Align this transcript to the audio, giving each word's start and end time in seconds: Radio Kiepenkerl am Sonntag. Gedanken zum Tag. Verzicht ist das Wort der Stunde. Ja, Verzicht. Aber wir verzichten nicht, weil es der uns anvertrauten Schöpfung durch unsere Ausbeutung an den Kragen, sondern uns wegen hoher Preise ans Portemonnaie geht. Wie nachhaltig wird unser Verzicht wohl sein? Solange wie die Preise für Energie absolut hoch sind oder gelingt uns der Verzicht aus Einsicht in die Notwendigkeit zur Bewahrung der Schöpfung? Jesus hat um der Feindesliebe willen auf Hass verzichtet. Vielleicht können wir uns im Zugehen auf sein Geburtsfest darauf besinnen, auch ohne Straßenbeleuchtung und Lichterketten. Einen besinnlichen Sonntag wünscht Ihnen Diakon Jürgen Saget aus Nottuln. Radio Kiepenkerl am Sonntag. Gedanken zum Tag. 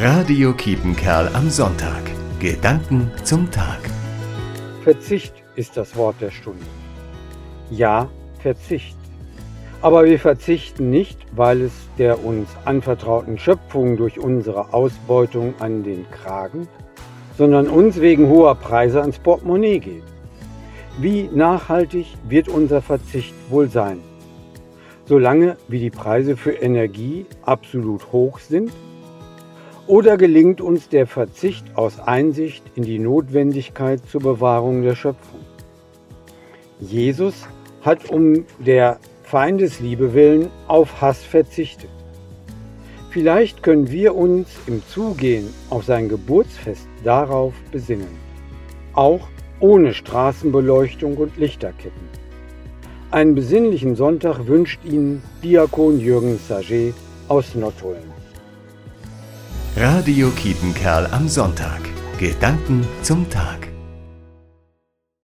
Radio 0.00 0.52
Kiepenkerl 0.52 1.28
am 1.34 1.50
Sonntag. 1.50 2.02
Gedanken 2.38 3.10
zum 3.24 3.50
Tag. 3.50 3.80
Verzicht 4.84 5.34
ist 5.56 5.76
das 5.76 5.96
Wort 5.96 6.14
der 6.20 6.30
Stunde. 6.30 6.62
Ja, 7.68 8.08
Verzicht. 8.40 8.96
Aber 9.82 10.04
wir 10.04 10.20
verzichten 10.20 10.88
nicht, 10.88 11.18
weil 11.34 11.62
es 11.62 11.72
der 11.98 12.24
uns 12.24 12.48
anvertrauten 12.64 13.40
Schöpfung 13.40 13.96
durch 13.96 14.20
unsere 14.20 14.72
Ausbeutung 14.72 15.54
an 15.58 15.82
den 15.82 16.08
Kragen, 16.12 16.68
sondern 17.36 17.66
uns 17.66 18.00
wegen 18.00 18.28
hoher 18.28 18.54
Preise 18.54 19.00
ans 19.00 19.18
Portemonnaie 19.18 19.80
geht. 19.80 20.04
Wie 21.00 21.28
nachhaltig 21.34 22.06
wird 22.28 22.48
unser 22.48 22.82
Verzicht 22.82 23.34
wohl 23.50 23.68
sein? 23.68 23.98
Solange 25.06 25.56
wie 25.66 25.80
die 25.80 25.90
Preise 25.90 26.36
für 26.36 26.52
Energie 26.52 27.26
absolut 27.42 28.12
hoch 28.12 28.38
sind 28.38 28.70
oder 29.88 30.18
gelingt 30.18 30.60
uns 30.60 30.90
der 30.90 31.06
Verzicht 31.06 31.64
aus 31.74 31.98
Einsicht 31.98 32.62
in 32.76 32.82
die 32.82 32.98
Notwendigkeit 32.98 34.00
zur 34.06 34.20
Bewahrung 34.20 34.82
der 34.82 34.94
Schöpfung? 34.94 35.40
Jesus 36.78 37.48
hat 37.80 38.10
um 38.10 38.44
der 38.58 38.98
Feindesliebe 39.22 40.12
willen 40.12 40.50
auf 40.68 41.00
Hass 41.00 41.24
verzichtet. 41.24 41.90
Vielleicht 43.10 43.62
können 43.62 43.90
wir 43.90 44.14
uns 44.14 44.48
im 44.66 44.82
Zugehen 44.86 45.48
auf 45.70 45.84
sein 45.84 46.10
Geburtsfest 46.10 46.86
darauf 47.02 47.54
besinnen, 47.72 48.18
auch 48.92 49.26
ohne 49.58 49.94
Straßenbeleuchtung 49.94 51.16
und 51.16 51.38
Lichterketten. 51.38 52.08
Einen 53.10 53.34
besinnlichen 53.34 53.96
Sonntag 53.96 54.46
wünscht 54.46 54.84
Ihnen 54.84 55.22
Diakon 55.42 55.98
Jürgen 55.98 56.38
Saget 56.38 56.92
aus 57.28 57.54
Nottuln. 57.54 58.27
Radio 59.80 60.30
Kiepenkerl 60.30 61.06
am 61.12 61.28
Sonntag. 61.28 61.80
Gedanken 62.18 62.84
zum 63.02 63.30
Tag. 63.30 63.67